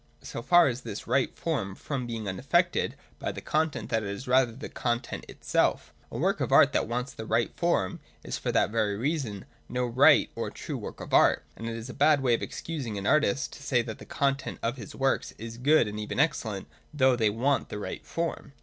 [0.23, 4.27] So far is this right form from being unaffected by the content that it is
[4.27, 5.93] rather the content itself.
[6.09, 9.85] A work of art that wants the right form is for that very reason no
[9.85, 13.05] right or true work of art: and it is a bad way of excusing an
[13.05, 17.15] artist, to say that the content of his works is good and even excellent, though
[17.15, 18.53] they want the right form.